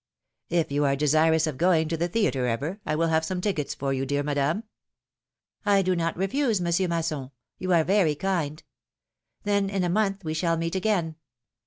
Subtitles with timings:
[0.49, 3.75] ^^If you are desirous of going to the theatre ever, I will have some tickets
[3.75, 4.63] for you, dear Madame."
[5.63, 6.59] I do not refuse.
[6.59, 8.63] Monsieur Masson; you are very kind.
[9.43, 11.17] Then in a month we shall meet again."